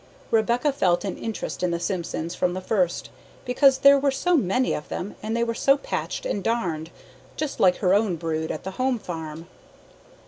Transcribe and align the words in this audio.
Rebecca 0.31 0.71
felt 0.73 1.05
an 1.05 1.15
interest 1.15 1.61
in 1.61 1.69
the 1.69 1.79
Simpsons 1.79 2.33
from 2.33 2.55
the 2.55 2.59
first, 2.61 3.11
because 3.45 3.77
there 3.77 3.99
were 3.99 4.09
so 4.09 4.35
many 4.35 4.73
of 4.73 4.89
them 4.89 5.13
and 5.21 5.37
they 5.37 5.43
were 5.43 5.53
so 5.53 5.77
patched 5.77 6.25
and 6.25 6.43
darned, 6.43 6.89
just 7.37 7.59
like 7.59 7.75
her 7.75 7.93
own 7.93 8.15
brood 8.15 8.49
at 8.49 8.63
the 8.63 8.71
home 8.81 8.97
farm. 8.97 9.45